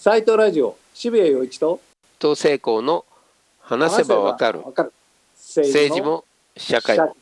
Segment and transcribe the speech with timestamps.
[0.00, 1.80] 斉藤ラジオ渋谷陽一と
[2.20, 3.04] 東成功の
[3.60, 4.92] 話せばわかるわかる。
[5.34, 6.24] 政治も
[6.56, 7.16] 社会も。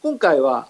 [0.00, 0.68] 今回は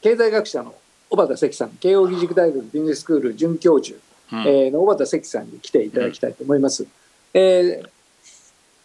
[0.00, 0.74] 経済学者の
[1.10, 3.98] 小畑関さん慶應義塾大学ビジネススクール准教授、
[4.32, 4.38] うん。
[4.46, 6.86] えーの小畑関さんに来ていただきたいと思います。
[7.34, 7.88] えー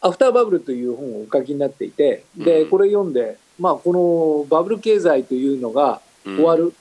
[0.02, 2.70] アフターバブルという本をお書きになっていてでうん。
[2.70, 6.74] これ読んで、まあ、このバブル経済というのが終わる、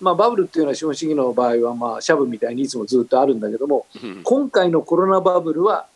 [0.00, 4.22] まあ、バブルっていうのは資本主義の場合は、まあ、シャブみたいにいつもずっとあるんだけどもうん。
[4.22, 5.86] 今回のコロナバブルは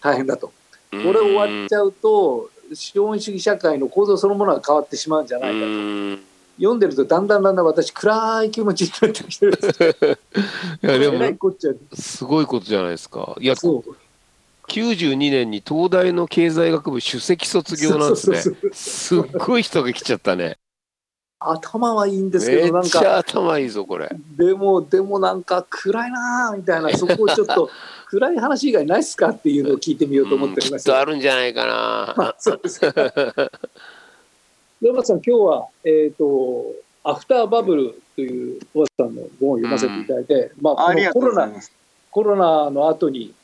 [0.00, 0.52] 大変だと。
[0.90, 5.66] これ終わっちゃうと資本主義社会の構造そのものが変わってしまうんじゃないかと。
[5.66, 6.20] うん。
[6.58, 9.52] 読んでるとだんだんだんだん私暗い気持ちになってきてる。
[9.52, 9.82] んです
[11.12, 11.18] も
[11.94, 13.36] すごいことじゃないですか。
[13.40, 13.96] いやそう
[14.68, 18.42] 92年に東大の経済学部首席卒業なんですね。
[18.72, 20.58] すっごい人が来ちゃったね
[21.40, 27.70] 頭はいいんですけめどなんかっちゃ頭いいぞこれでもでもなんか暗いなーみたいな そこをちょっと
[28.06, 32.92] 暗い話以外ないっすかっていうのを聞いてみようと思っておりますうんきっとあるんじゃないかな、まあそうですね。
[34.80, 36.64] で、松さん、今日は、えっ、と、
[37.02, 41.52] アフターバブルという小松さんの本を読ませていただいて、まあ、こありがとのコロナ。
[42.10, 43.34] コロナの後に、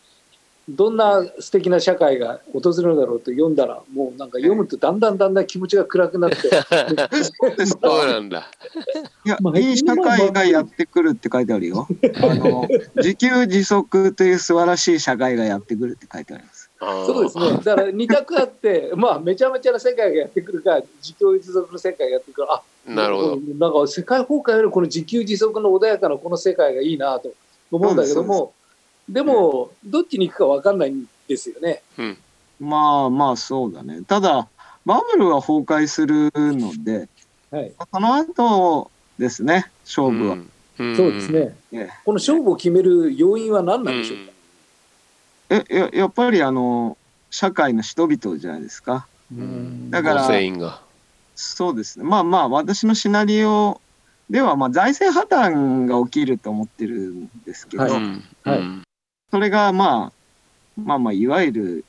[0.68, 6.36] どんな素敵な社会が訪れるだろうと読んだら、もうなんか読むとだんだんだんだん気持ちが暗くなって、
[7.60, 8.06] えそう。
[8.06, 8.50] なんだ
[9.26, 11.86] いやまあ、いい社会がやってくるって書いてあるよ。
[12.22, 16.70] あの、自給自足という素晴らしい社会がやってくるって書いてあります。
[16.80, 17.58] そうですね。
[17.62, 23.36] だから二択あって、まあ、めちゃめちゃな世界がやってくるか、自給自足の世界がやってくるか、あなるほど。
[23.36, 27.32] なんか世界崩壊よりこの自給自足の穏やかなこの世界がいいなと
[27.70, 28.52] 思うんだけども、
[29.08, 31.82] でも、どっちに行くか分かんないんですよね。
[31.98, 32.18] うん
[32.60, 34.02] まあまあそうだね。
[34.06, 34.48] ただ、
[34.86, 37.08] バブルは崩壊するので、
[37.50, 40.36] はい、その後ですね、勝負は。
[40.36, 40.48] ん
[40.96, 41.56] そうですね。
[41.72, 45.64] ええこの勝負を決める要因は何なんでしょうか？
[45.68, 46.96] えややっぱりあの、
[47.30, 49.06] 社会の人々じゃないですか。
[49.32, 50.30] うんだから
[51.34, 52.04] そうですね。
[52.04, 53.80] まあまあ、私のシナリオ
[54.30, 58.82] では、まあ、財政破綻が起きると思ってるんですけど、はいうんはいうん
[59.30, 60.12] それがまあ、
[60.80, 61.84] まあまあ、いわゆる、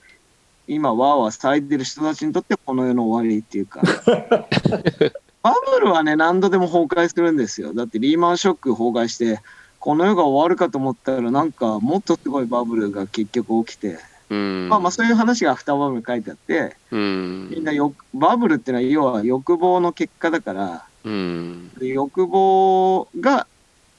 [0.68, 3.82] 今、わーわー騒いでる人たちにとってこの世の終わりっていうか、
[5.44, 7.74] バブルはね、何度でも崩壊するんですよ。
[7.74, 9.42] だってリーマンショック崩壊して、
[9.80, 14.00] この世が終わるかと思ったら、なんかもっとすごいバブルが結局起きて、
[14.32, 14.68] うん。
[14.70, 17.50] まあまあそういう話がアフターバブルに書いてあって、うん。
[17.52, 21.70] みんなよバブルっていうのは要は欲望の結果だから、うん。
[21.78, 23.46] で欲望が、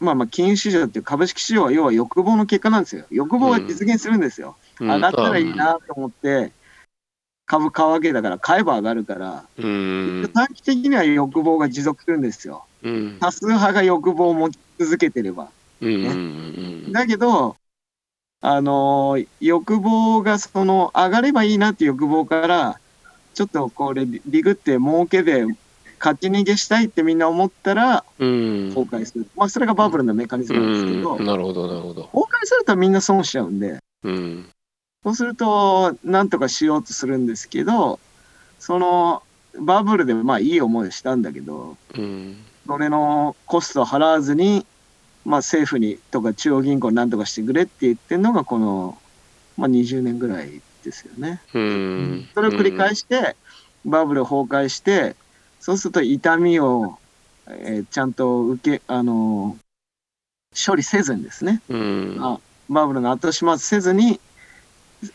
[0.00, 3.04] まあまあ金融市場っていう株式市場は要は欲望の結果なんですよ。
[3.10, 4.56] 欲望が実現するんですよ。
[4.78, 6.52] 上がったらいいなと思って、
[7.46, 12.64] 株買うわけだから買えば上がるから、うん短期的には欲望が持続するんですよ。
[12.82, 15.48] うん多数派が欲望を持ち続けてれば。
[15.80, 17.56] うんうんだけど、
[18.40, 22.80] あのー欲望がその上がればいいなっていう欲望から、
[23.34, 25.44] ちょっとこれリリグって儲けで
[25.98, 28.68] 勝ち逃げしたいってみんな思ったらうん。
[28.74, 29.26] 崩壊する。
[29.36, 31.24] まあそれがバブルのメカニズムなんですけど、うん。
[31.24, 32.02] なるほどなるほど。
[32.04, 34.48] 崩壊するとみんな損しちゃうんで、うん。
[35.04, 38.00] そうすると、なんとかしようとするんですけど、
[38.58, 39.22] その
[39.60, 42.36] バブルでまあいい思いをしたんだけど、うん。
[42.66, 44.66] それのコストを払わずに、
[45.24, 48.98] まあ、政府にとか中央銀行になんとかしてくれって言ってるのが、この、
[49.56, 51.40] まあ、20年ぐらいですよね。
[51.54, 52.28] うん。
[52.34, 53.36] それを繰り返して、
[53.84, 55.16] バブル崩壊して、
[55.66, 56.97] そうすると痛みを、
[57.49, 59.56] えーちゃんと受け、あの
[60.54, 62.16] 処理せずにですね、うん。
[62.21, 62.38] あ
[62.71, 64.21] バブルの後始末せずに、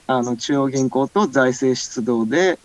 [0.08, 2.60] あの中央銀行と財政出動で、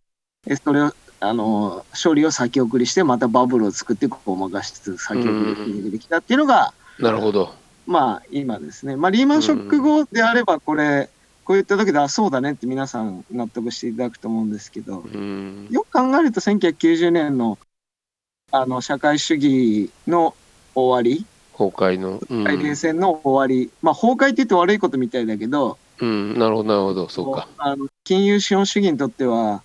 [0.48, 7.54] えそれをあの処理を先送りして、またバブルを作って、ごまかしつつ先送りできたっていうのが、なるほど。
[7.86, 11.08] まあ今ですね、まあ、リーマンショック後であれば、これ、
[11.44, 15.68] こう言っただけで、あ、そうだねって皆さん納得していただくと思うんですけど、うん。
[15.70, 17.56] よく考えると1990年の
[18.52, 20.34] あの社会主義の
[20.74, 22.44] 終わり、崩壊のうん。
[22.44, 27.08] 大冷戦の終わり、まあ崩壊って言って悪いことみたいだけど、うんなるほどなるほど。
[27.08, 27.48] そうか。
[27.58, 29.62] あの金融資本主義にとっては、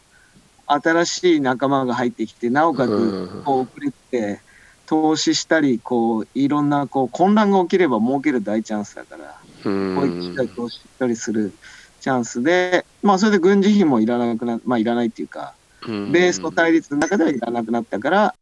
[0.67, 3.44] 新しい仲間が入ってきて、なおかつうん。
[3.44, 4.41] こう遅れて、
[4.88, 9.35] 投資したり、こういろんなこう混乱が起きれば儲ける大チャンスだから、
[9.65, 9.95] うん。
[9.95, 11.53] こういう機会投資したりする
[12.00, 15.53] チャンスで、まあそれで軍事費もいらなくな、まあいらないっていうか、
[15.88, 16.11] うん。
[16.11, 18.35] 米ソ対立の中ではいらなくなったから、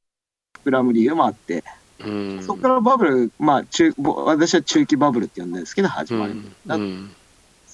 [0.66, 1.64] 膨らむ理由もあって、
[2.00, 2.44] うん。
[2.44, 6.34] そこからバブル、まあ中、ぼ私は中期バブルって呼んでるんですけど、始まり。
[6.34, 6.54] うん。
[6.68, 7.12] うん。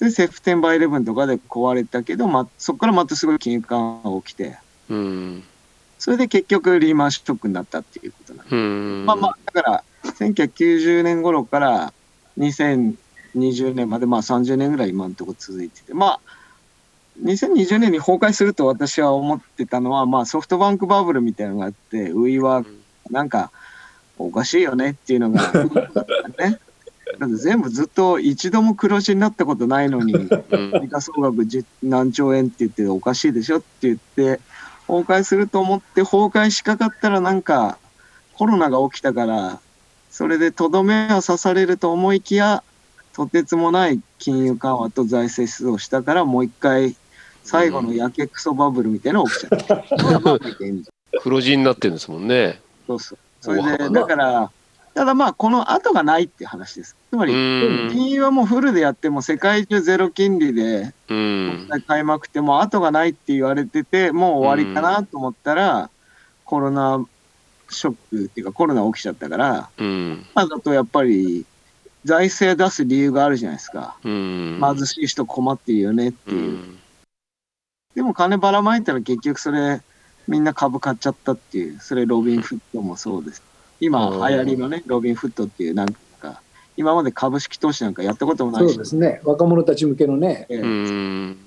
[0.00, 5.42] で、セプテンバーイレブンとかで壊れたけど、まあ、そこからまたすごい金融緩和が起きて、うん。
[5.98, 9.06] それで結局リーマンショックになったっていうことなんでうん。
[9.06, 11.92] まあまあ、だから、1990年頃から
[12.38, 12.96] 2020
[13.36, 16.20] 2020年まで、まあ30年ぐらい今のところ続いてて、まあ、
[17.22, 22.64] 2020年に崩壊すると私は思ってたのは、まあソフトバンクバブルみたいなのがあって、ウイは
[23.10, 23.50] なんか
[24.18, 25.52] おかしいよねっていうのが、
[26.38, 26.58] ね。
[27.18, 34.40] だって全部ずっと一度も黒字になったことないのに、うん時価総額10何兆円って言っておかしいでしょって言って、
[34.86, 37.78] 崩壊すると思って崩壊しかかったらなんか
[38.34, 39.60] コロナが起きたから、
[40.10, 42.62] それでとどめは刺されると思いきや、
[43.14, 46.96] とてつもない金融緩和と財政出動したから、もう一回
[47.46, 49.84] 最後のやけくそバブルみたいな起きちゃった。
[51.22, 52.60] 黒字になってるんですもんね。
[52.86, 53.18] そうそう。
[53.40, 54.50] それで、だから、
[54.94, 56.96] ただまあ、この後がないっていう話です。
[57.10, 57.90] つまうり、ん。
[57.90, 61.68] 金融はもうフルでやっても世界中ゼロ金利でうん。
[61.86, 65.90] 買いまくっても後がないって言われててもう終わりかなと思ったら、
[66.44, 67.04] コロナ
[67.70, 70.26] ショックっていうかコロナ起きちゃったからうん。
[70.34, 71.44] 今だとやっぱり
[72.04, 74.60] 財政出す理由があるじゃないですかうん。
[74.60, 76.78] 貧しい人困ってるよねってういう、ん。
[77.96, 79.80] でも金ばらまいたら結局それ
[80.28, 83.42] みんな株買っちゃったっていうそれロビンフットもそうです
[83.80, 85.96] 今うん流行りのねロビンフットっていうなんか
[86.76, 89.20] 今まで株式投資なんかやったこともなそいうしですね。
[89.24, 90.46] 若者たち向けのね。
[90.50, 91.38] ええうん。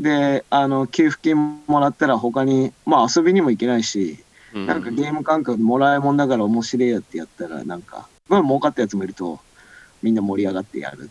[0.00, 4.18] で、あの、給付金もらったら他に、まあ遊びにも行けないし、
[4.54, 9.40] うんなんかゲーム感覚でもらいもんだから面白いやってやったら、なんか、まあ儲かったやつもいると、
[10.02, 11.10] みんな盛り上がってやる。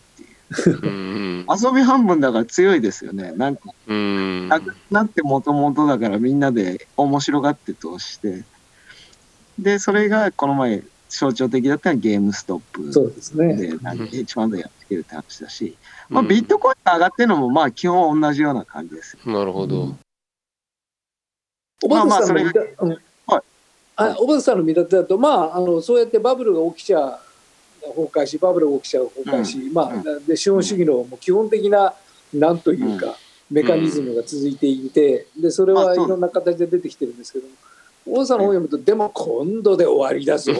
[0.56, 3.32] 遊び半分だから強いですよね。
[3.34, 4.50] なんか、うん。
[4.50, 8.44] なくなってもともとだからみんなで面白がって通して、
[9.60, 13.56] で、それがこの前象徴的だったのはゲームストップそうですね。
[13.56, 15.78] で、なんかヘッジファンドやってるって話だし、
[16.10, 19.32] まあビットコインが上がってるのもまあ基本同じような感じですよ。
[19.32, 19.96] なるほど。
[21.88, 22.52] まあまあそれが
[23.96, 27.20] あおばさんの見立てだと、まあ、あのそうやってバブルが起きちゃ
[27.90, 31.94] 崩壊しバブルが起きちゃう崩壊し、まあ、で資本主義のもう基本的な
[32.34, 33.16] なんというか、
[33.52, 37.54] メカニズムが続いていてでそれはいろんな形で出てきてるんですけども
[38.06, 40.54] おばさんの本を読むと、でも今度で終わりだぞ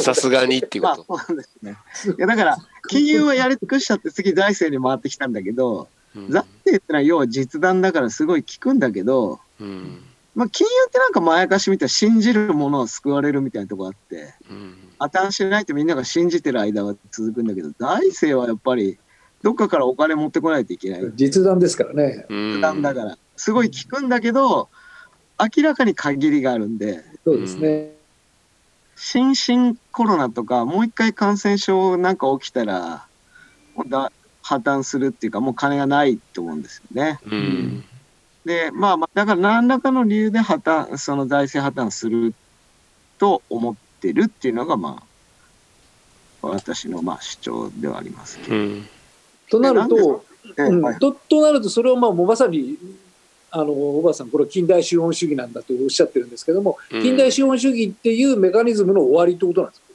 [0.00, 1.76] さすがにっていうまあこそうですね。
[2.18, 2.56] いやだから、
[2.88, 6.20] 金融はやり尽くしちゃって次財政に回ってきたんだけど、と。
[6.28, 10.02] 財政ってのは要は実弾だからすごい効くんだけど、うん。
[10.34, 14.76] まあ金融ってなんかまやかしみたいな信じるものは救われるみたいなとこあって、うん。
[14.98, 18.98] 破綻しないとみんなが信じてる間は続くんだけど、財政はやっぱり
[19.42, 21.12] どっかからお金持ってこないといけない。
[21.14, 22.26] 実弾ですからね。
[22.28, 23.18] うん実弾だから。
[23.36, 24.68] すごい効くんだけど、
[25.38, 27.92] 明らかに限りがあるんで、そうですね。
[28.96, 33.06] 新新コロナとか、もう一回感染症なんか起きたら、
[33.86, 34.12] だ
[34.42, 37.20] 破綻するっていうか、もう金がないと思うんですよね。
[37.24, 37.84] うん。
[38.44, 42.34] で、まあまあ、だから何らかの理由で破綻、その財政破綻する
[43.18, 45.02] と思ってるっていうのが、ま
[46.42, 48.56] あ、私のまあ主張ではありますけど。
[48.56, 48.88] うん。
[49.50, 50.24] となると、
[50.56, 52.76] えうんはいととなるとそれをまあもうまさに
[53.50, 59.88] あのおばあさんこれは近代資本主義なんだとおっしゃってるんですけども、近代資本主義っていうメカニズムの終わりってことなんですか？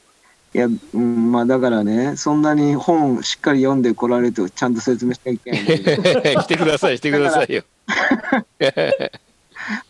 [0.54, 7.64] いや、うん、まあだからね、そんなに本しっかり読んでこられるとちゃんと説明しなきゃいけない 来てください、してくださいよ。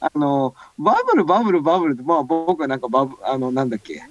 [0.00, 4.02] あの、バブル、バブル、バブルって、まあ僕はなんかバブ、あの、なんだっけ、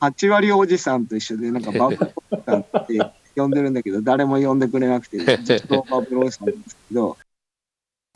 [0.00, 7.16] 8割おじさんと一緒で、なんかバブルおじさんって呼んでるんだけど、 誰も呼んでくれなくて、ずっとバブルおじさんなんですけど、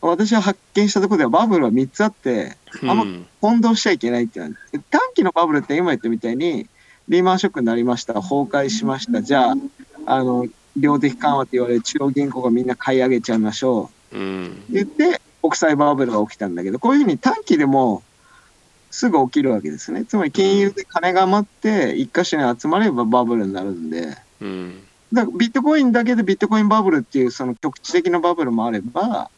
[0.00, 4.58] 私は発見したところではバブルは3つあって、あんまうん混同しちゃいけないっていうのは
[4.90, 6.68] 短期のバブルって今言ったみたいに、
[7.08, 9.54] リーマンショックになりました、崩壊しました、じゃあ、
[10.06, 14.16] あの、量的緩和って言われる中央銀行がみんな買い上げちゃいましょう。
[14.16, 14.64] うん。
[14.70, 18.02] 言って国際バブルが起きたんだけどこういうふうに短期でも
[18.90, 24.82] すぐ起きるわけですねつまり金融で金が余って一箇所に集まればバブルになるんでうん。
[25.12, 29.30] だからビットコインだけでビットコインバブルっていうその局地的なバブルもあれば、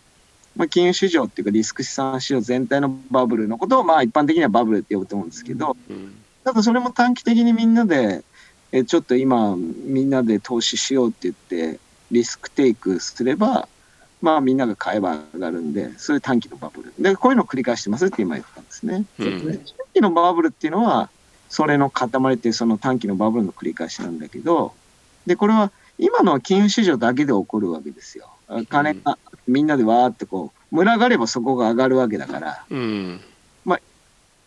[0.56, 6.14] まあ、金融市場っていうかリスク資産市場全体のバブルのことをまあ一般的にはバブルって呼ぶと思うんですけどうん。
[6.44, 8.24] ただそれも短期的にみんなで
[8.72, 11.80] えちょっと今みんなで投資しようって言って
[12.10, 13.68] リスクテイクすれば
[14.22, 19.40] まあみんなが買えば上がるんでそれ短期のバブルでこういうのを繰り返してますって今言ったんですねうん。
[19.42, 19.58] 短
[19.94, 21.10] 期のバブルっていうのは
[21.48, 24.74] それの塊っていうその短期のバブルの繰り返しなんだけど
[25.26, 28.28] でこれは今のは金融市場だけで起こるわけですよ
[28.68, 33.20] 金がみんなでわーってこう群がればそこが上がるわけだからうん。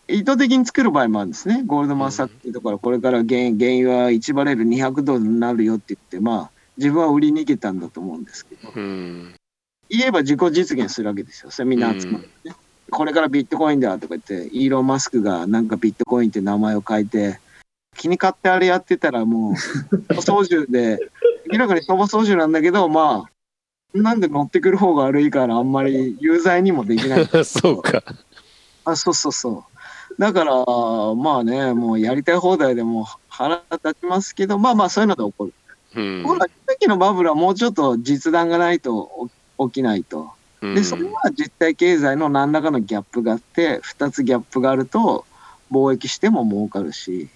[0.08, 1.62] 意図的に作る場合もあるんですね。
[1.64, 9.34] ゴールドマン・サックっていうところ、これから原油原油は1バレル200ドルになるよって言って、まあ、自分は売りに行けたんだと思うんですけど、うん。
[9.88, 11.50] 言えば自己実現するわけですよ。
[11.50, 12.54] それみんな集まってね。
[12.90, 17.40] これからビットコインだとか言って、イーロン・マスクがなんかビットコインって名前を変えて、
[17.96, 19.54] 気に買ってあれやってたらも
[20.10, 20.98] う、 操縦で
[21.50, 27.28] 明らかに相場操縦なんだけど、まあ、なんで乗ってくる方が悪いからあんまり有罪にもできない。
[27.44, 28.02] そうか。
[28.84, 30.20] あ、そうそうそう。
[30.20, 30.54] だから、
[31.14, 35.54] まあね、もうやりたい放題でも腹立ちますけど、まあまあそういうので起こる。
[35.96, 40.30] うん本来、さっきのバブルはもうちょっと実弾がないと起きないと。
[40.62, 45.26] うんで、それは実体経済の何らかのギャップがあって、2つギャップがあると、
[45.70, 47.28] 貿易しても儲かるし、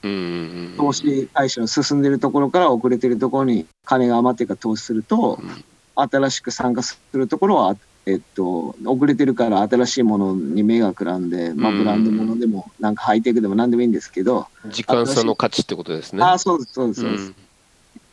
[0.77, 5.41] 投資対象の進んでるところから遅れてるところに金が余ってるから投資すると、
[5.97, 16.23] 新しく参加するところは、えっと、遅れてるから新しいものに目がくらんで、まあ、うんブランドものでも、なんかハイテクでも何でもいいんですけど、時間差の価値ってことですね。
[16.23, 17.33] ああ、そうです、そうです、そうです。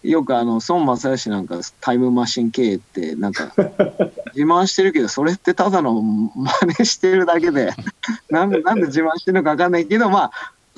[0.05, 3.53] うんよくあの孫正義なんかタイムマシン経営ってなんか
[4.35, 7.71] 自慢してるけどそれってただの真似してるだけで
[8.29, 10.31] なんでなんで自慢してるのか分かんないけどまあ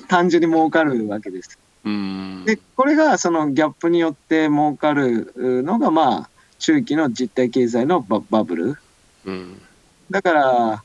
[0.07, 1.57] 単純に儲かるわけです。
[1.83, 2.43] うん。
[2.45, 6.29] でこれがそのギャップによって儲かるのがまあ
[6.59, 8.77] 中期の実体経済のババブル。
[9.25, 9.61] うん。
[10.09, 10.83] だから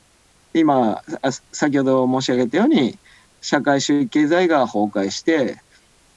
[0.55, 2.99] 今あ先ほど申し上げたように
[3.41, 5.59] 社会主義経済が崩壊して、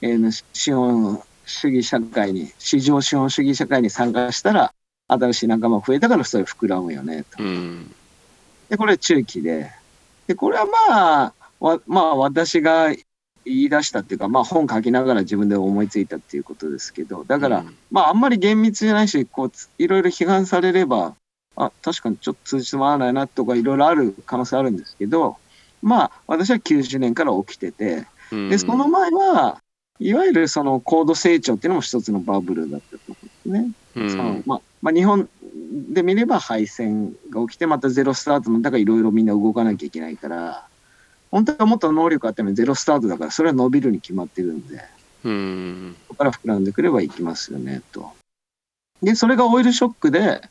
[0.01, 4.73] えー資本主義社会に市場資本主義社会に参加したら
[5.07, 7.43] 新しい仲間が増えたからそれ膨らむよねと。
[7.43, 7.93] うん。
[8.69, 9.71] でこれ中期で。
[10.27, 13.05] でこれはまあわまあ私が言
[13.45, 17.77] い出したっていうか、まあ、本書きながら自分で思いついたっていうことですけどだから、うん。
[17.91, 21.15] まああんまり厳密じゃないしこうついろいろ批判されれば
[21.55, 25.37] あ確かにちょっと通じつまらないなとかいろいろある可能性あるんですけど
[25.81, 28.49] まあ私は90年から起きててうん。
[28.49, 29.61] でその前は
[29.99, 33.71] いわゆるその高度成長っていうのも一つのバブルだったと思うんですね。
[33.95, 35.27] うんそのまあまあ、日本
[35.89, 40.67] で見れば敗戦が起きてまたゼロスタートのだからいろいろみんな動かなきゃいけないから
[41.31, 44.83] 本当はもっと能力あってもゼロスタートだからそれは伸びるに決まってるんで
[45.23, 48.11] うんそこから膨らんでくればいきますよねと。
[49.01, 50.41] でそれがオイルショックで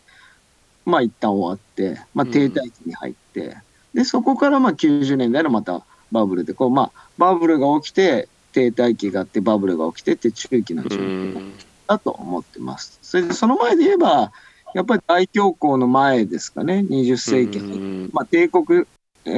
[0.85, 3.57] まあ一旦終わって、まあ、停滞期に入って、
[3.95, 5.83] でそこからまあ90年代のまた
[6.13, 11.53] バブルでこう、まあ、バブルが起きて停滞期があってバブルが起きてって中期のう状況ん
[11.87, 12.99] だと思ってます。
[13.03, 14.33] それでその前で言えば、
[14.75, 17.73] やっぱり大恐慌の前ですかね、20世紀に。
[17.73, 18.11] うん。
[18.13, 18.85] まあ、帝国、
[19.27, 19.31] え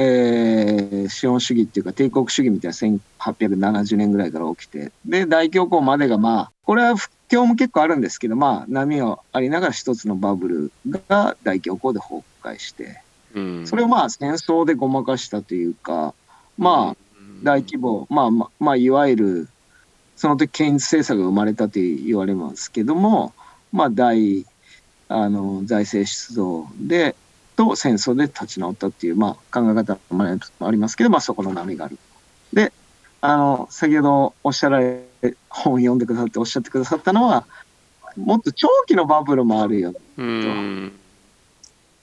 [1.05, 13.01] ー資本主義っていうか、帝国主義みたいな1870年ぐらいから起きて、で、大恐慌までが、まあ、これは不況も結構あるんですけど、まあ、波がありながら一つのバブルが大恐慌で崩壊して、
[13.33, 13.67] うん。
[13.67, 16.13] それをまあ戦争でごまかしたというか、
[16.57, 17.06] まあ、
[17.43, 19.47] 大規模、まあまあ、まあ、いわゆる、
[20.15, 23.33] その時ケインズ政策が生まれたと言われますけども、
[23.71, 24.45] まあ、大
[25.09, 27.15] あの財政出動で、
[27.55, 31.97] と戦争で立ち直ったっていう、まあ、考え方もありますけど、まあ、そこの波がある。
[32.53, 32.71] で、
[33.21, 35.03] あの、先ほどおっしゃられ、
[35.49, 37.45] 本を読んでくださっておっしゃってくださったのは、
[38.15, 40.91] もっと長期のバブルもあるようん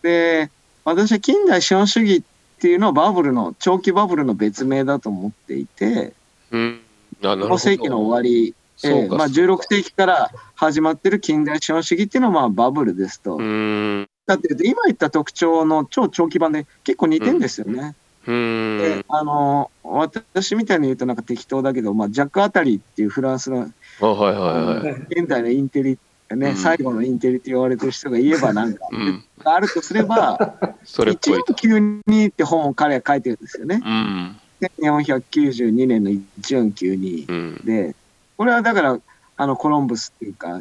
[0.03, 0.51] で、
[0.85, 2.23] 私は近代資本主義っ
[2.65, 6.15] ていうのはバブルの、長期バブルの別名だと思っていて、
[6.51, 6.81] うん。
[7.23, 7.55] あなるほど。
[7.57, 9.15] 5世紀の終わり、えそうか。
[9.17, 13.37] えまあ、16世紀から始まってる近代資本主義っていうのはまあバブルですと。
[13.37, 14.09] うん。
[14.27, 17.95] だって今言った特徴の超長期版で結構似てんですよね。
[18.27, 18.79] うん。
[18.79, 25.01] であの私みたいに言うとなんか適当だけど、まあ、ジャック・アタリっていうフランスのあはいはいはい。
[25.11, 25.99] 現代のインテリ、
[26.31, 26.57] ねうん。
[26.57, 29.25] 最後のインテリって言われてる人が言えばなんか、うん。
[29.45, 31.53] あるとすれば それっぽいと。
[31.53, 33.83] 1492って本を彼は書いてるんですよね。
[33.85, 34.37] うん。
[34.81, 37.61] 1492年の1492うん。
[37.65, 37.95] で、
[38.37, 38.99] これはだから、
[39.37, 40.61] あの、コロンブスっていうか、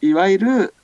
[0.00, 0.74] いわゆる、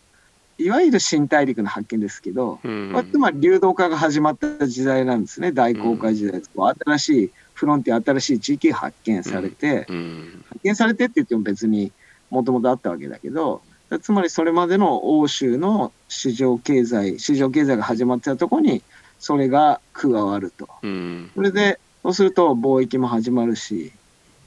[0.58, 2.92] いわゆる新大陸の発見ですけど、うん。
[2.92, 6.40] まあつまり流動化が始まった時代なんですね、大航海時代。
[6.54, 10.44] こう新しいフロンティア、新しい地域が発見されて、うん。
[10.48, 11.92] 発見されてって言っても別に
[12.30, 13.60] もともとあったわけだけど、
[14.02, 18.82] つまりそれまでの欧州の市場経済、市場経済が始まってたところに、
[19.18, 20.68] それが加わると。
[20.82, 23.92] うんそれで、そうすると貿易も始まるし、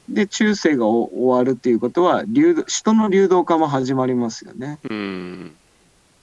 [0.10, 4.80] で、中世がお終わるっていうことは流動、人の流動化も始まりますよね。
[4.90, 5.56] うん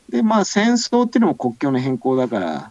[0.09, 2.71] で、まあ、戦争っていうのも国境の変更だから、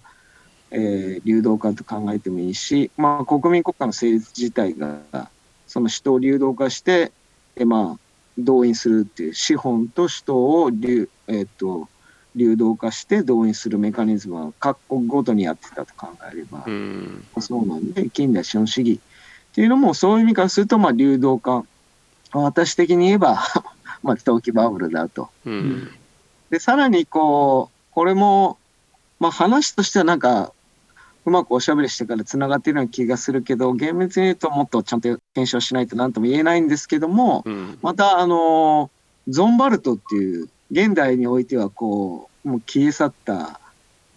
[0.71, 5.29] えー流動化と考えてもいいし、まあ、国民国家の政治自体が、
[5.67, 7.11] その人を流動化して、
[7.55, 7.99] でまあ、
[8.37, 11.87] 動員するっていう、資本と人を流,、えー、と
[12.35, 21.63] 流動化して動員するメカニズムは各国ごとにやってたと考えれば、うんそうなんで、近代資本主義っていうのも、そういう意味からすると、まあ、流動化。
[22.33, 23.39] 私的に言えば、
[24.03, 25.29] まあ、長期バブルだと。
[25.45, 25.89] うん
[26.49, 28.57] で、さらに、こう、これも、
[29.19, 30.51] まあ、話としてはなんか、
[31.25, 37.79] うまくおしゃべりしてからつながっているような気がするけど、厳密に言うともっとちゃんと検証しないと何とも言えないんですけども、うん。
[37.81, 38.91] また、あの、
[39.27, 43.59] ゾンバルトっていう現代においてはこう、もう消え去った、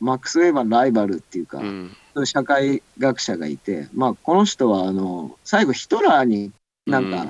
[0.00, 1.96] マックス・ウェーバーのライバルっていうか、うん。
[2.12, 6.52] そういう社会学者がいて、まあ、この人は、あの、最後ヒトラーに
[6.86, 7.26] なんか、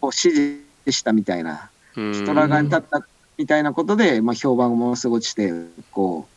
[0.00, 2.12] こう支持したみたいな、うん。
[2.12, 3.04] ヒトラー側に立った
[3.36, 5.52] みたいなことで、まあ、評判がものすごく落ちて、
[5.90, 6.28] こ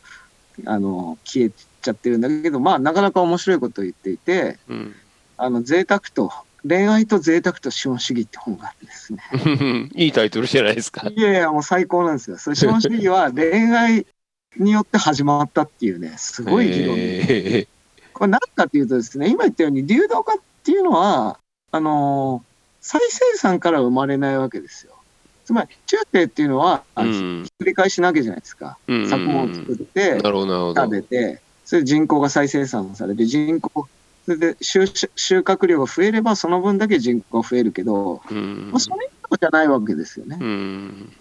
[0.59, 4.95] う、あの、消えちゃってるんだけど、まあ、なかなか面白いことを言っていて、うん
[5.37, 6.31] あの、贅沢と、
[6.67, 9.21] 恋愛と贅沢と資本主義って本があってですね。
[9.95, 11.07] いいタイトルじゃないですか。
[11.09, 12.37] いやいや、もう最高なんですよ。
[12.37, 14.05] それ資本主義は恋愛
[14.57, 17.59] によって始まったっていうね、すごい議論で。
[17.59, 17.67] え
[18.13, 21.39] これ何かっていうとですね、今言ったように流動化っていうのは、
[21.71, 22.51] あのー
[22.83, 24.93] 再生産から生まれないわけですよ。
[25.45, 27.05] つまり、中世っていうのは、うん
[27.59, 28.77] 繰り返しなわけじゃないですか。
[28.87, 30.19] うん作物を作って。
[30.19, 33.87] 食べて、それで人口が再生産されて、人口、
[34.25, 40.37] それで収収穫量が増えれば、その分だけ人口が増えるけど、うんまあ、それ以上じゃないわけですよね。
[40.37, 41.13] うん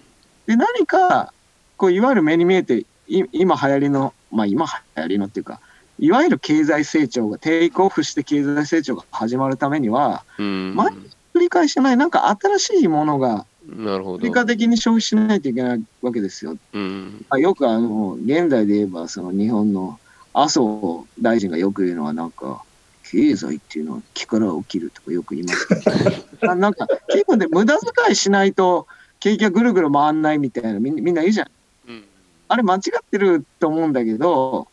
[0.47, 1.33] で、何か、
[1.77, 4.67] こう、いわゆる目に見えて、い今流行りの、まあ今
[4.97, 5.61] 流行りのっていうか、
[6.01, 10.93] いわゆる経済成長が、テイクオフして経済成長が始まるためには、うん毎
[11.33, 14.19] 繰り返しない、なんか新しいものが、なるほど。
[14.19, 16.57] 追加的に消費しないといけないわけですよ。
[16.73, 20.01] うんまあ、よくあの、現代で言えば、その日本の
[20.33, 22.63] 麻生大臣がよく言うのは、なんか、
[23.11, 25.83] 経済っていうのは木から起きるとかよく言いますけど、
[26.51, 28.87] あなんか、結構で無駄遣いしないと、
[29.19, 31.49] 景気がぐるぐる回んないみたいな、みんみんな言うじゃん。
[31.89, 32.05] うん
[32.49, 34.67] あれ間違ってると思うんだけど、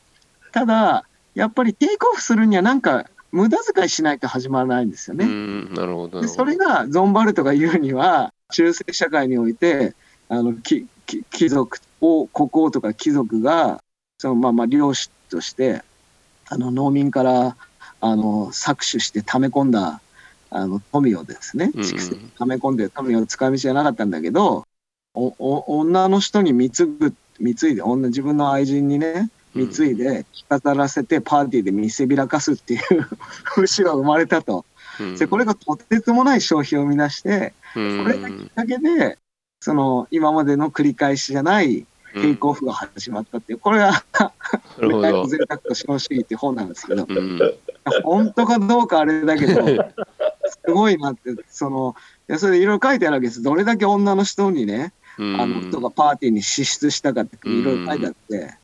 [0.51, 5.25] ただ、やっぱりテイクオフするにはなんか無駄遣いしないと始まらないんですようね。
[5.25, 6.21] んなるほど。
[6.21, 9.93] でそれがゾンバルトが言うには、中世社会において、
[10.27, 13.83] あの、きき貴族を、国王とか貴族が、
[14.17, 15.83] そのまあまあ領主として、
[16.49, 17.55] あの、農民から、
[17.99, 20.01] あの、搾取して溜め込んだ、
[20.49, 24.65] あの、富をですね、うん蓄積溜め込んで富を使い道じゃなかったんだけど、
[25.13, 32.81] おお女の人に貢ぐ、貢いで、女自分の愛人にね、貢いで、着飾らせて、パーティーで見せびらかすっていう
[33.43, 34.65] 節が生まれたと。
[34.99, 35.15] うん。
[35.15, 38.03] で、これがとてつもない消費を生み出して、うん。
[38.03, 39.17] これがきっかけで、
[39.59, 44.31] その、今までの繰り返しじゃないテイクオフが始まったっていう、これが、な
[44.79, 45.25] るほど。
[45.25, 47.39] 贅沢と資本主義っていう本なんですけど、うん
[48.03, 51.95] 本当かどうかあれだけど、 すごいなって、その、
[52.27, 53.41] いやそれでいろいろ書いてあるわけです。
[53.41, 55.41] どれだけ女の人にね、うん。
[55.41, 58.57] あの人がパーティーに支出したかっていろいろ書いてあって、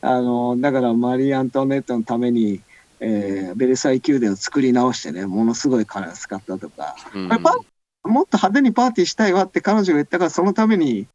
[0.00, 2.60] あの、だからマリー・アントワネットのために、
[3.00, 7.28] えーベルサイユ宮殿を作り直してね、ものすごい金を使ったとか、うん。
[7.28, 7.56] これパ
[8.04, 11.06] もっと派手にパーティーしたいわって彼女が言ったから、そのために、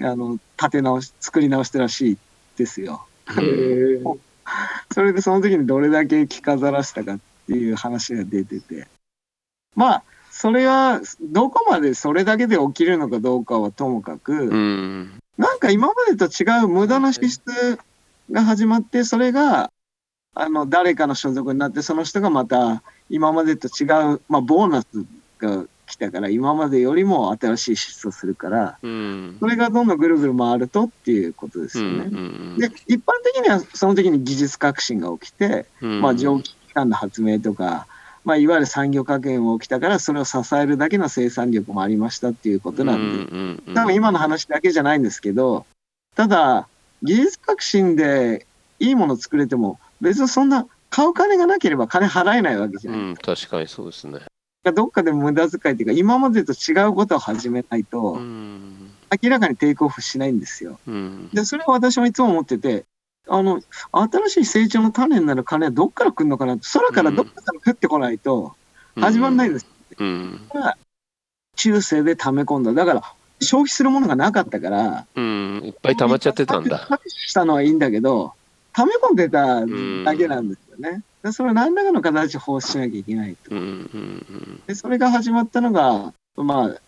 [0.00, 2.18] あの、立て直し、作り直したらしい
[2.56, 3.06] ですよ。
[4.92, 8.88] それでその時にどれだけ着飾らせたかっていう話が出てて。
[9.74, 17.78] まあ、それは、どこまでそれだけで起きるのかどうかはともかく、うんなんか今までと違う無駄な支出
[18.30, 19.72] が始まって、それが、
[20.34, 24.86] あの、誰かの所属になって、その人がまた今までと違う、まあ、ボーナス
[25.38, 32.10] が来たから、今までよりも新しい支出をするから、うんそれがどんどんぐるぐる回るとっていうことですうんよね。
[32.10, 37.86] うんで、一般的にはその時に技術革新が起きて、うんまあ、蒸気機関の発明とか、
[38.24, 45.66] まあ、いわゆる産業革命が起きたから、それを支えるだけの生産力もありましたっていうことなんで、うんうん多分今の話だけじゃないんですけど、
[46.14, 46.68] ただ、
[47.02, 48.46] 技術革新で
[48.78, 53.00] いいものを作れても、別にそんな買う金がなければ金払えないわけじゃない。
[53.00, 54.20] うん確かにそうですね。
[54.70, 60.78] どっかで無駄遣いっていうか、今までと違うことを始めないとう、ん明らかにテイクオフしないんですよ。
[60.86, 62.84] うんで、それは私もいつも思ってて、
[63.28, 68.54] あの、新しい成長の種になる金はどっから来るのかな空からどっかから降ってこないと
[68.96, 69.66] 始まんないです。
[69.98, 70.40] うん
[71.56, 72.72] 中世で溜め込んだ。
[72.72, 73.02] だから、
[73.40, 76.88] 消費するものがなかったから、うんいっぱい溜まっちゃってたんだ。
[77.08, 78.32] したのはいいんだけど、
[78.72, 79.60] 溜め込んでた
[80.10, 81.02] だけなんですよね。
[81.22, 83.50] でそれを何らかの形で放出しなきゃいけないと。
[84.66, 86.80] で、それが始まったのが、まあ、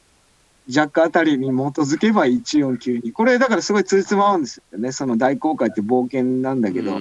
[0.66, 3.12] ジャックあたりに基づけば1492。
[3.12, 4.92] これだからすごいついつま合うんですよね。
[4.92, 6.98] その大航海って冒険なんだけど、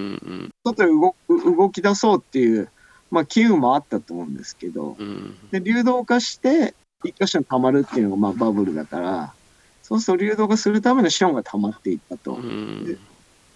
[0.64, 2.68] 外へ動く動き出そうっていう、
[3.10, 9.34] まあ、機運もあったと思うんですけど、うんで、流動化して、一箇所に溜まるっていうのがまあバブルだから、
[9.82, 12.38] そうすると流動化するための資本が溜まっていったと。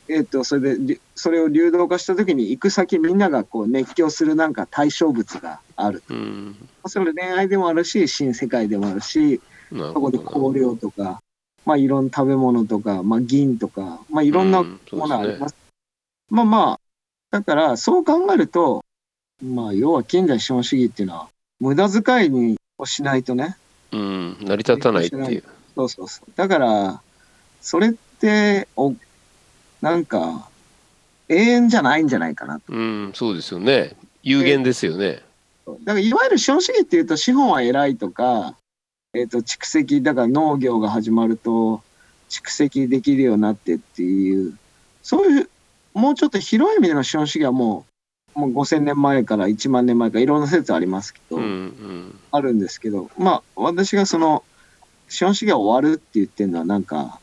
[0.09, 6.03] うんえっ、と、それでり、それを流動化したときに行く先みんながこう熱狂するなんか対象物がある。
[6.09, 9.41] うんそれ恋愛でもあるし、新世界でもあるし、
[9.71, 11.21] そこで香料とか、
[11.67, 15.57] まあいろんな食べ物とか、まあ銀とか、まあいろんなものあですねります。
[16.31, 16.81] まあまあ、
[17.31, 18.85] だからそう考えると、
[19.43, 21.29] まあ要は近代資本主義っていうのは、
[21.61, 23.57] 無駄遣いにをしないとね、
[23.93, 25.45] うん成り立たないっていう。
[25.75, 26.33] そうそうそう。
[26.37, 27.03] だから、
[27.61, 28.95] それって、お、
[29.81, 30.49] なんか、
[31.29, 32.73] 永遠じゃないんじゃないかなと。
[32.73, 33.95] うん、そうですよね。
[34.23, 35.23] 有限ですよね。
[35.85, 38.57] だから、いわゆる資本主義っていうと、資本は偉いとか、
[39.15, 41.83] えっ、と、蓄積、だから農業が始まると、
[42.29, 44.55] 蓄積できるようになってっていう、
[45.03, 45.51] そういう、
[45.95, 47.87] もうちょっと広い意味での資本主義はも
[48.35, 54.45] う、もう5000年前から1万年前からいろんな説ありますけど、うんうんあるんですけど、まあ、私がその、
[55.09, 57.19] 資本主義が終わるって言ってるのは、なんか、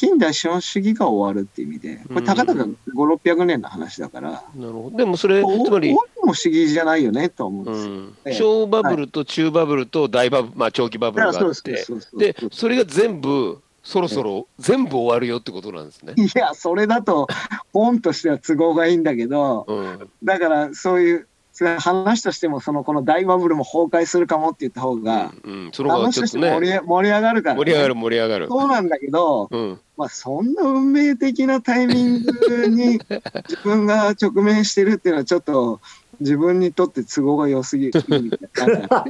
[0.00, 4.96] 近代資本主義が終わるっていう意味で、これ、たかだか5、600年の話だから、なるほど。
[4.96, 7.92] でもそれ、おつまりも不思議じゃないよねと思うんうですよ。
[7.92, 11.84] んええ、小バブルと中バブルと大バブル、まあ長期バブルがあって、
[12.16, 16.14] で、それが全部、そろそろ全部終わるよってことなんですね。
[16.16, 17.28] いや、それだと、
[17.74, 20.08] 本としては都合がいいんだけど、うん。
[20.24, 21.28] だからそういう、
[21.60, 27.58] それ話としても、そのこの大バブルも崩壊するかもって言った方が、うん、その方が話としちょってとね、盛り盛り上がるから、ね。
[27.58, 28.48] 盛り上がる盛り上がる。
[28.48, 29.80] そうなんだけど、うん。
[29.98, 32.98] まあ、そんな運命的なタイミングに
[33.46, 35.80] 自分が直面してるっていうのはちょっと
[36.20, 39.04] 自分にとって都合が良すぎるみたいな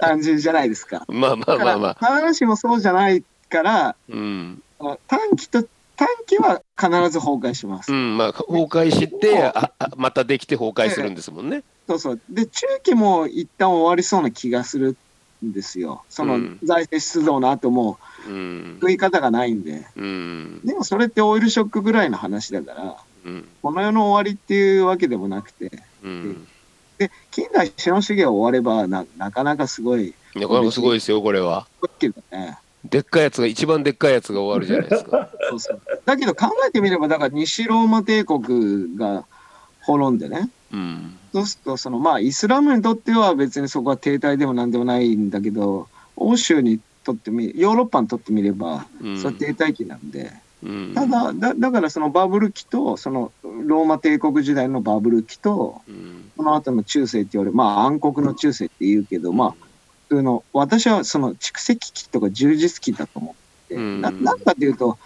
[0.00, 1.04] 感じじゃないですか。
[1.06, 2.16] まあまあまあまあ。
[2.18, 4.60] 必ずしもそうじゃないからうん。
[5.06, 5.64] 短期と
[6.00, 7.94] 短期は必ず崩壊しますう。
[7.94, 11.62] ん、まあ、崩壊して、ああまたできて崩壊するんですもんね。
[11.86, 12.20] そうそう。
[12.30, 14.96] で、中期も一旦終わりそうな気がする
[15.44, 16.02] んですよ。
[16.08, 18.78] そのうん財政出動の後もうん。
[18.80, 19.84] 食い方がないんで。
[19.94, 20.60] うん。
[20.64, 23.48] でもそれってオイルショックぐらいの話だから、うん。
[23.60, 25.70] この世の終わりっていうわけでもなくて、
[26.02, 26.48] うん。
[26.96, 31.66] で、近代資本主義が終わればな、なかなかすごい、いやこれもすごいですよ、これは。
[32.84, 35.28] でっかいやつが、一番でっかいやつが終わるじゃないですか。
[35.50, 35.80] そうそう。
[36.04, 39.24] だけど考えてみれば、だから西ローマ帝国が
[39.80, 40.48] 滅んでね。
[40.72, 41.16] うん。
[41.32, 50.32] そうすると、そのまあ、イスラムにとっては別にそこは停滞でもなんでもないんだけど、欧州にとってみ、ヨーロッパにとってみれば、うんそれは停滞期なんで、
[50.62, 50.92] うん。
[50.94, 56.30] ただ、だだからそのバブル期と、そのローマ帝国時代のバブル期と、うん。
[56.36, 59.66] その後の中世って言われる、まあ暗黒の中世って言うけど、まあ、
[60.08, 64.98] 普通の、私はその蓄積期とか充実期だと思って、うんななんかっていうと、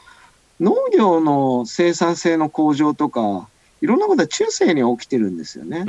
[0.60, 3.48] 農業の生産性の向上とか、
[3.80, 5.84] いろんなことは中世に起きてるんですよね。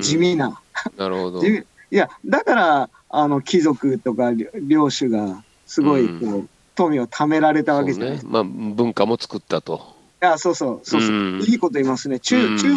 [0.00, 0.60] 地味な。
[0.96, 1.42] なるほど。
[1.44, 8.24] いや、だから、あの、貴族とか領領主が、すごい、こう、う富を貯められたわけじゃないです。
[8.24, 8.28] か。
[8.28, 9.96] ねまあ、文化も作ったと。
[10.22, 12.20] いや、そうそう、そうそう、うんいいこと言いますね。
[12.20, 12.68] 中、うん中、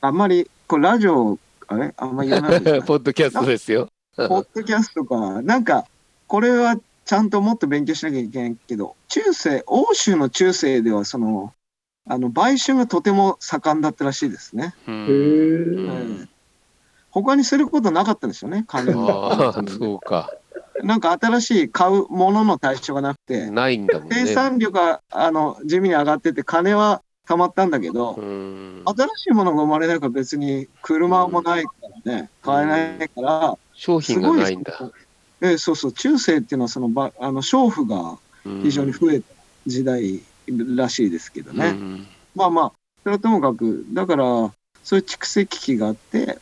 [0.00, 1.92] あんまり、これラジオ、あれ？
[1.96, 3.88] あんまり言わない ポッドキャストですよ。
[4.16, 5.86] ポッドキャストか、なんか、
[6.26, 6.76] これは
[7.10, 11.52] ちゃんともっと勉強しなきゃいけないけど、中世、欧州の中世では、その、
[12.06, 14.72] あの、売春がとても盛んだったらしいですね。
[14.86, 16.20] うへんえ。
[16.20, 16.28] ええ
[17.10, 19.68] 他にすることなかったんですよね、金ああ、も。
[19.68, 20.30] そうか。
[20.84, 24.26] なんか新しい買うものの対象がなくて、ないんだもん生ね。
[24.32, 28.84] 産量が、あの、地味に上がってて、金は貯まったんだけど、うん。
[28.86, 31.70] 新しいものが生まれないから別に車もないか
[32.04, 34.78] らね、買えないから、商品がないんだ。
[35.42, 38.62] ええそうそう、中世っていうのはそのばあの娼婦がうん。
[38.62, 39.26] 非常に増えた
[39.66, 40.20] 時代
[40.76, 41.68] らしいですけどね。
[41.68, 42.06] うん。
[42.34, 42.72] まあまあ、
[43.02, 44.24] それはともかく、だから、
[44.82, 46.38] そういう蓄積期があって、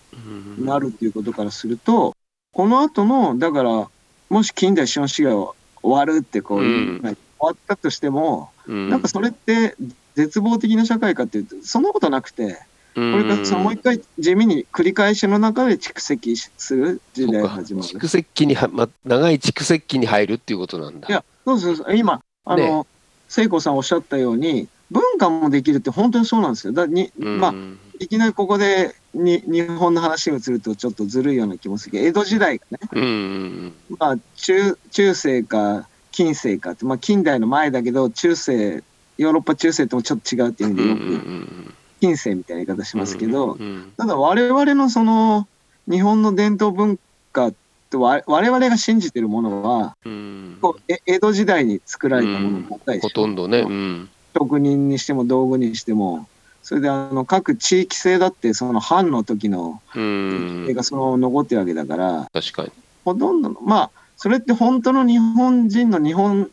[0.59, 0.67] うん。
[0.67, 2.15] なるっていうことからすると、
[2.53, 3.89] この後の、だから、
[4.31, 8.91] もし近代資本主義が終わるってこういう、うん終わったとしても、うん。
[8.91, 9.77] なんかそれって
[10.17, 12.59] 絶望的な社会かっていうと、そんなことなくて、
[12.95, 17.89] これからそのもう一回地味に繰り返しの中で蓄積する時代が始まる。
[17.89, 21.09] 蓄積期には、ま、長い蓄積期に入るっていうことなんだ。
[21.09, 22.87] いや、そうそうそう、今、あの、
[23.29, 26.73] 聖子さんおっしゃったように、文化もできるって本当にそうなんですよ。
[26.73, 27.55] だにうん、まあ、
[28.01, 33.75] いきなりここでに日本の話が移るとちょっとずるいような気もするけど、江戸時代がね、うん。
[33.99, 38.83] まあ、中中世か近世かって、まあ、近代の前だけど、中世、
[39.19, 45.47] ヨーロッパ中世ともちょっと違うっていう意味でよく近世みたいな言い方しますけど、うんただ我々のその
[45.91, 46.99] 日本の伝統文
[47.33, 47.53] 化
[47.91, 53.61] とわ我々が信じてるものは、うんこうえ江戸時代に作られたものばっかりほとんどね。
[53.61, 54.09] うん。
[54.37, 56.29] 職人にしても道具にしても、
[56.63, 60.75] それであの各地域性だってその藩の時のうん絵。
[60.75, 62.71] がそのまま残ってるわけだから、確かに。
[63.05, 66.51] ほとんどの、まあ、それって本当の日本人の日本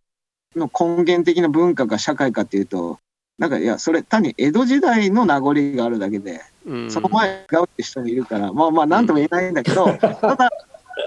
[0.55, 2.99] の根源的な文化か社会かっていうと、
[3.37, 10.49] なんかいや、それ単に江戸時代の名残があるだけで、うんその前が違うって人もいるから、まあまあなんとも言えないんだけど、 ただ、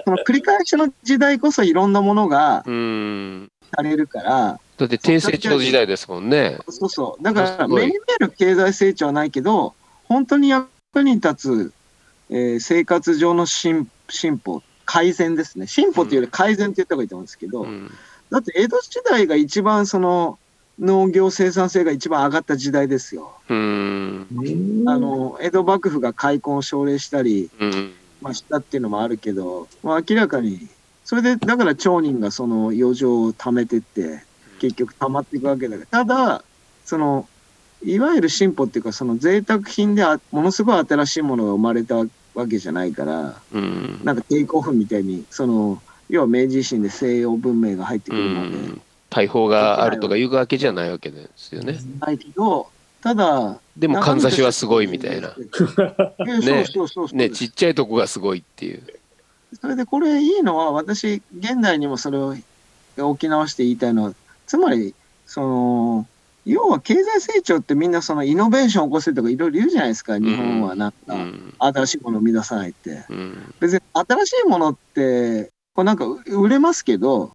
[0.05, 3.51] その繰り返しの時代こそいろんなものがうん。
[3.75, 6.57] されるから、だって低成長時代ですもんね。
[6.69, 7.23] そうそう。
[7.23, 9.73] だから、目に見える経済成長はないけど、
[10.05, 10.67] 本当に役
[11.03, 11.73] に立つ、
[12.29, 15.67] えー生活上の進進歩、改善ですね。
[15.67, 17.91] 進歩っていうより改善って言った方がいいと思うんですけど、うん。
[18.31, 20.39] だって江戸時代が一番その、
[20.79, 23.33] 農業生産性が一番上がった時代ですよ。
[23.49, 24.27] うん。
[24.87, 27.93] あの江戸幕府が開墾を奨励したり、うん。
[28.21, 30.67] まあ、したっていうのもあるけど、まあ、明らかに
[31.05, 34.23] それでだから町人がその余剰を貯めてって
[34.59, 36.43] 結局溜まっていくわけだけどただ
[36.85, 37.27] その
[37.81, 42.05] いわゆる進歩っていうかその贅沢品であものすごい新しいものが生まれたわ
[42.49, 44.01] けじゃないからうん。
[44.03, 48.81] なんかテイクオフみたいにその要は明治維新で西洋文明が入ってくうるので、ん。
[49.09, 51.79] 大砲があるとかいうわけじゃないわけですよね。
[51.99, 52.69] ないけど
[53.01, 55.29] ただでも、かんざしはすごいみたいな。
[56.43, 56.65] ね、
[57.13, 58.83] ね、ちっちゃいとこがすごいっていう。
[59.59, 62.35] それでこれいいのは私現代にもそれを
[62.97, 64.13] 置き直して言いたいのは
[64.45, 64.93] つまり
[65.25, 66.07] その
[66.45, 71.53] 要は経済成長ってみんなそのイノベーションを起こせとかいろいろ言うじゃないですか日本はなんうかん。
[71.59, 73.53] 新しいものを生み出さないってうん。
[73.59, 77.31] 別に新しいものってこうなんか売れますけど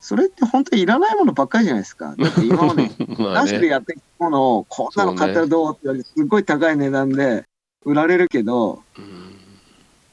[0.00, 3.66] それって本当にいらないものばっかりじゃないですか だって今までまあなしでね。
[3.68, 7.44] やってきたものをこんなの買ったらどうって言われてすっごい高い値段で
[7.84, 9.28] 売られるけどうん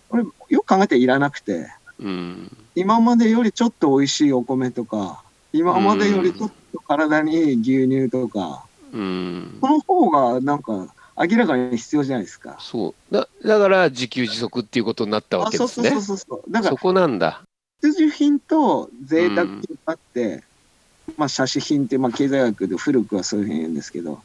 [0.09, 1.67] これよく考えていらなくて。
[1.99, 2.51] うん。
[2.75, 9.57] 今までよりちょっと美味しいお米とか今までよりちょっと体にいい牛乳とか、うん。
[9.61, 12.57] この方がなんか明らかに必要じゃないですか。
[12.59, 13.13] そう。
[13.13, 16.17] だだから、自給自足っていうことになったわあけですねそうそう。
[16.17, 16.51] そうそう。
[16.51, 17.41] だからそこなんだ。
[17.85, 20.43] 必需品と贅沢品があって、
[21.17, 24.21] まあ写真品ってまあ経済学で古くはそういうふうに言うんですけど、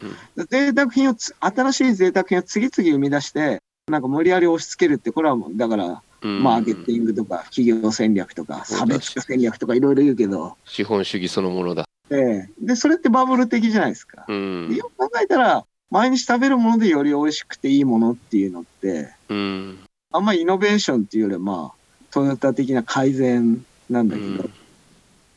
[0.49, 11.85] 贅沢品をつ新しい贅沢品を次々生み出してなんか無理やり押し付けるってこれはもうだからうんマーケティングとか企業戦略とか差別化戦略とかいろいろ言うけど、資本主義そのものだ。
[12.11, 14.25] ええでそれってバブル的じゃないですか。
[14.27, 14.77] うんで。
[14.77, 19.79] よく考えたら毎日食べるものでより美味しくていいものっていうのってうん。
[20.13, 21.80] あんまりイノベーションっていうよりはまあ
[22.11, 24.53] トヨタ的な改善なんだけど、うん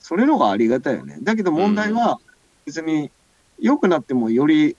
[0.03, 2.19] それの方がありがたいよねだけど問題は
[2.65, 3.09] 別に
[3.57, 4.75] 良くなってもより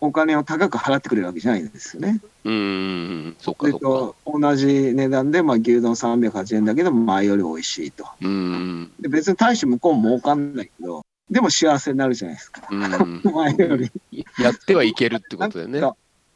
[0.00, 2.20] お金を高く払ってくれるわけじゃないんですよね。
[2.44, 3.36] うん。
[3.38, 3.86] そっかそっか。
[3.86, 8.06] と同じ値段でまあ牛丼308円だけど前より美味しいと。
[8.20, 8.92] うん。
[9.00, 12.62] で別に大して向こうも儲かんないけどでも幸せになるじゃないですか。
[12.70, 13.22] うん。
[13.32, 13.90] 前より。
[14.38, 15.80] やってはいけるってことだよね。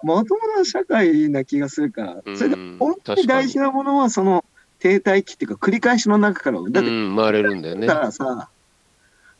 [0.02, 4.44] まともな社会な気がするから、うんそれで本当に大事なものはその
[4.78, 7.94] 停滞期っていうか繰り返しの中からだって、うん、回れるんだよねだ。
[7.94, 8.48] からさ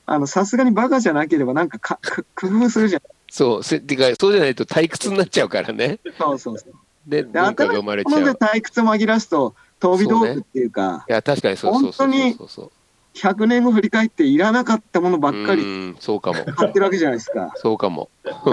[0.07, 5.99] あのさすがにバカじゃなければなんかか か工夫するじゃんそう、せてか、そうじゃないと退屈になっちゃうからね。
[6.19, 6.73] そうそうそう
[7.07, 8.23] で、で文化が生まれちゃう。
[8.23, 12.73] 退屈紛らすと飛び道具っていうかいや、確かにそうそうそう本当にそうそう。
[13.19, 16.45] 100年後振り返っていらなかったものばっかりうん、そうかも。
[16.45, 18.09] 買ってるわけじゃないですかそうかも。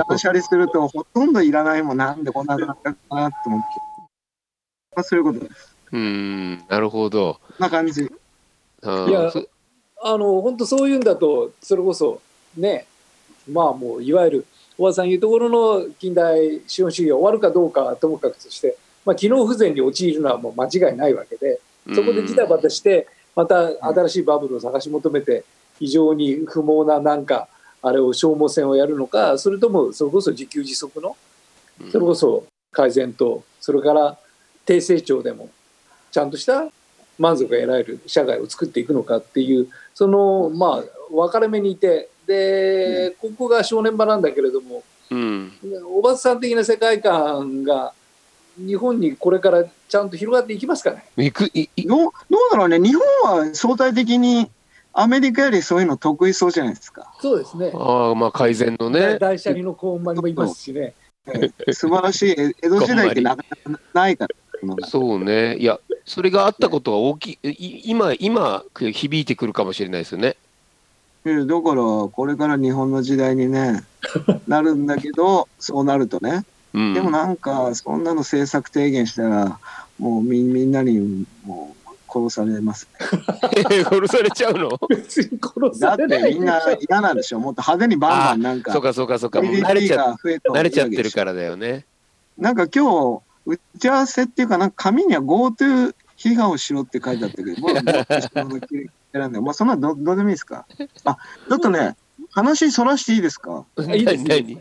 [0.10, 3.68] 断捨離するとほとんどいらないもんなんでこんなになったかなって思って、
[4.96, 7.40] まあ、そういうことですうん、なるほど。
[7.60, 9.48] な感じうんいやそ
[10.04, 12.22] あの本当そういうんだとそれこそ
[12.58, 12.86] ね
[13.50, 14.46] まあもういわゆる
[14.78, 21.60] 小川さん言うところの近代資本主義が終わるかどうかはともかくとして、まあ、機能不全に陥るのはもう間違いないわけで
[21.94, 25.44] そこでジタバタしてまた新しいバブルを探し求めて
[25.80, 27.48] 非常に不毛ななんか
[27.82, 31.16] あれを消耗戦をやるのかそれともそれこそ自給自足の
[31.82, 31.92] うん。
[31.92, 34.18] それこそ改善とそれから
[34.66, 35.50] 低成長でも
[36.12, 36.68] ちゃんとした
[37.18, 45.52] 満足が得られる社会を作っていくのかっていうそのまあ分かれ目にいてでここが正念場なんだけれどもうん、
[45.86, 47.94] おばさん的な世界観が
[48.58, 51.06] 日本にこれからちゃんと広がっていきますかね。
[51.18, 51.88] いくいい。
[51.88, 52.80] どうどうだろうね。
[52.80, 54.50] 日本は相対的に
[54.94, 57.14] アメリカよりそういうの得意そうじゃないですか。
[57.20, 57.72] そうですね。
[57.76, 59.18] ああまあ改善のね。
[59.20, 60.94] 大車輪のコーンマにもいますしね。
[61.74, 65.58] 素晴らしいえ江戸時代ってなかなかないからそうね。
[65.58, 67.50] いやそれがあったことは大きい。
[67.50, 70.38] い今今響いてくるかもしれないですよね。
[71.26, 73.84] えだからこれから日本の時代にね
[74.48, 76.94] なるんだけどそうなるとねうん。
[76.94, 79.60] でもなんかそんなの政策提言したら
[79.98, 84.80] もうみみんなにもう殺されます 殺されちゃうの？
[84.90, 87.40] 別に殺だっされないてみんな嫌なんでしょ。
[87.40, 88.72] もっと派手にバンバンなんか。
[88.74, 89.42] そうかそうかそうか。
[89.42, 91.86] もう慣れちゃ慣れちゃってるからだよね。
[92.38, 98.60] なんか今日打ち合わせっていうかなんか紙には GoTo 批判をしろって書いてあったけど、僕は GoTo しろの
[99.14, 100.66] 選んで、まあそんなのどどうでもいいですか？
[101.06, 101.18] あ、
[101.50, 101.96] ちょっとね、
[102.36, 103.66] 話そらしていいですか？
[103.96, 104.60] いいですね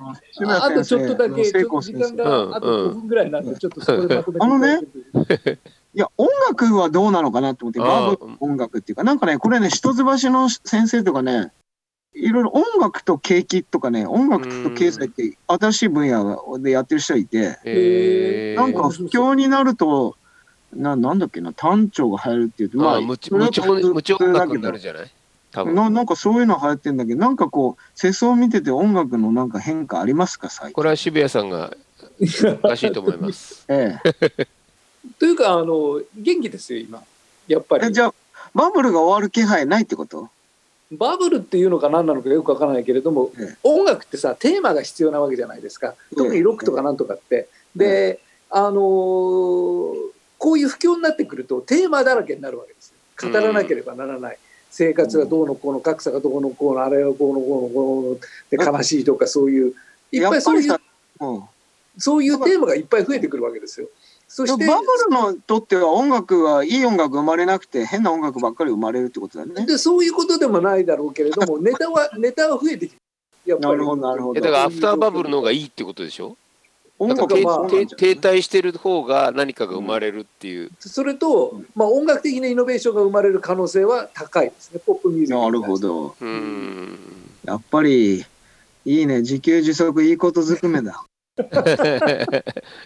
[0.48, 4.44] あとちょっとだけ、ち聖ょっと時間があと5分ぐらいなんで、ちょっとそこでまとめて。
[4.44, 4.80] あのね
[5.96, 11.52] いや、音楽はどうなのかなと思って、ああバブル音楽っていうか、なんかね、これね、一橋の先生とかね、
[12.14, 20.16] いろいろ音楽と景気とかね、音楽と経済って新しい分野でやってる人いて、えー、なんか不況になると、
[20.72, 22.70] ななんだっけな、単調が流行るっていう。
[22.70, 23.34] と、まあ無調
[24.16, 25.10] 音楽になるじゃない？
[25.54, 30.72] 多分ななんかそういうの流行ってんだけど、なんかこう、世相を見てて音楽のなんか変化ありますか、最近。
[30.74, 31.76] これは渋谷さんが
[32.64, 33.64] おかしいと思います。
[33.70, 33.96] え
[35.20, 37.02] というかあの元気ですよ今
[37.46, 37.80] やっぱえ。
[37.84, 38.14] えりじゃあ、
[38.54, 40.28] バブルが終わる気配ないってこと？
[40.90, 47.48] バブルっていうのか何なのかよくわからないけれども、ええ音楽ってさテーマが必要なわけじゃないですか特にロックとかなんとかって。
[47.76, 49.94] で、あのー
[50.36, 54.38] こういう不況になってくるとテーマだらけになるわけですよ語らなければならない。
[54.76, 59.72] 生活がどうのこうの格差がどうのこうのあれがこうのこうのこうので悲しいとかそういう
[60.10, 60.76] いっぱいそういう
[61.20, 61.42] うん。
[61.96, 63.86] そういうテーマがいっぱい増えてくるわけですよ。
[64.26, 69.64] そしてバブルのとっては音楽はいい音楽生まれなくて変な音楽ばっかり生まれるってことだね。
[69.64, 72.96] でそういうことでもないだろうけれどもネタはネタは増えてきて
[73.46, 76.36] やっぱりなるほどなるほどえだからアフターバブルの方がいいってことでしょ
[76.98, 80.70] 音楽停まあは停滞してる方が何かが生まれるっていう。
[80.78, 86.06] それと、まあ、音楽的なイノベーションが生まれる可能性は高いですねポップミュージックなるほど。
[86.08, 86.98] うーん。
[87.44, 88.24] やっぱり
[88.84, 91.04] いいね自給自足いいことずくめだ。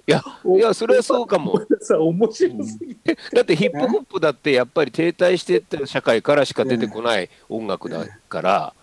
[0.08, 0.24] いや、
[0.56, 1.60] いや、それはそうかも。
[1.80, 8.74] さ面白すぎて、だってヒップホップだってやっぱり停滞してった社会からしか出てこない音楽だから、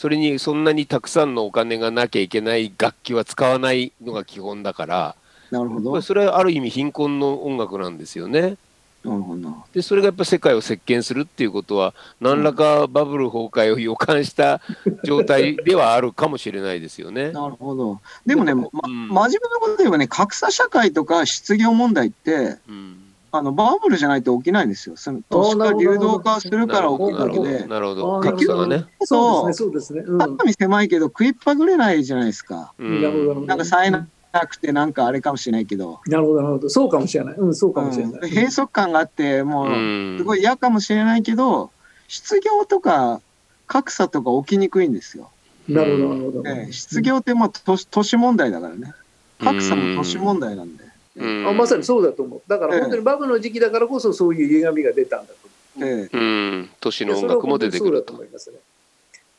[0.00, 5.14] それにそんなにたくさんのお金がなきゃいけない楽器は使わないのが基本だから、
[5.50, 5.94] なるほど。
[5.94, 8.56] なそれはある意味貧困の音楽なんですよね。
[9.04, 9.54] るほど。
[9.74, 14.62] でそれがやっぱ世界を席巻するっていうことは何らかバブル崩壊を予感した
[15.04, 17.30] 状態ではあるかもしれないですよね。
[17.32, 18.00] なるほど。
[18.24, 24.96] でもね、まうん真面目なこと言えばね、格差社会とか失業問題って、うんあのバブルじゃないと起きないんですよ。
[24.96, 27.66] その都市化流動化するから起きるだけで。
[27.66, 28.86] なるほど格差がね。
[29.02, 32.72] そうですねそうですね、うん、中身狭いけど食いっぱぐれないじゃないですか。
[32.78, 34.06] うんなんか冴えな
[34.48, 36.00] くてなんかあれかもしれないけど。
[36.06, 41.70] なるほどなるほどそうかもしれないうんそうかもしれうんない、閉塞感があって、もううんすごい嫌かもしれないけど、
[42.08, 43.20] 失業とか
[43.66, 45.30] 格差とか起きにくいんですよ。
[45.68, 48.92] なるほどなるほど、ええ失業ってまあ都市都市問題だからね。
[49.38, 50.89] 格差も都市問題なんで。
[51.20, 51.48] うん。
[51.48, 52.42] あまさにそうだと思う。
[52.48, 55.34] だから本当にバブルの時期だからこそそういう歪みが出たんだと。
[55.76, 58.08] 思うええうん、都市いやそれはの音楽も出てくると。
[58.08, 58.58] と思いますね。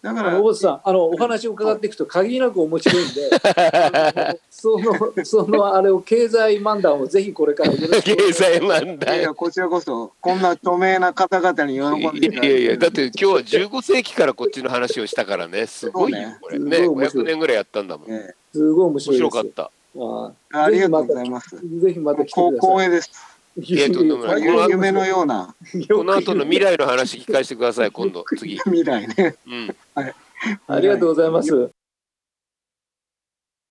[0.01, 3.29] だから大津さん、あの、お話を伺っていくと限りなく面白いんで、
[4.49, 12.51] その、そのあれを経済漫談をぜひこれからよろしくお願い経済漫いやい談や、こちらこそ、こんな著名な方々に喜んでいやい。
[12.51, 16.57] やいや、だって今日は15世紀からこっちの話をしたからね、すごいよ、これ。
[16.57, 16.77] ね。
[16.77, 18.07] すごい面白い500年ぐらいやったんだもん。
[18.53, 18.99] すごい面。
[18.99, 19.69] 白かった。
[19.95, 21.57] あえありがとうございます。
[21.79, 23.11] ぜひまた来てこうくださ光栄です。
[23.57, 25.53] 夢のような
[25.89, 28.57] この後の未来の話聞かせてください、今度、次。
[28.63, 29.35] 未来ね。
[29.45, 29.75] うん。
[30.67, 31.71] ありがとうございます。